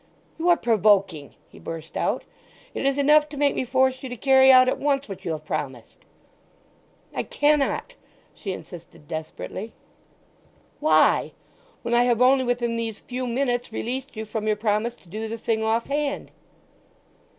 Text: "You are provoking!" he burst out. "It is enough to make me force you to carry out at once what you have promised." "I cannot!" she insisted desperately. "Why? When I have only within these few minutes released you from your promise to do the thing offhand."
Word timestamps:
"You 0.39 0.49
are 0.49 0.57
provoking!" 0.57 1.35
he 1.47 1.59
burst 1.59 1.95
out. 1.95 2.23
"It 2.73 2.87
is 2.87 2.97
enough 2.97 3.29
to 3.29 3.37
make 3.37 3.53
me 3.53 3.63
force 3.63 4.01
you 4.01 4.09
to 4.09 4.15
carry 4.15 4.51
out 4.51 4.67
at 4.67 4.79
once 4.79 5.07
what 5.07 5.23
you 5.23 5.29
have 5.33 5.45
promised." 5.45 5.97
"I 7.13 7.21
cannot!" 7.21 7.93
she 8.33 8.51
insisted 8.51 9.07
desperately. 9.07 9.73
"Why? 10.79 11.33
When 11.83 11.93
I 11.93 12.01
have 12.05 12.19
only 12.19 12.43
within 12.43 12.77
these 12.77 12.97
few 12.97 13.27
minutes 13.27 13.71
released 13.71 14.15
you 14.15 14.25
from 14.25 14.47
your 14.47 14.55
promise 14.55 14.95
to 14.95 15.07
do 15.07 15.27
the 15.27 15.37
thing 15.37 15.63
offhand." 15.63 16.31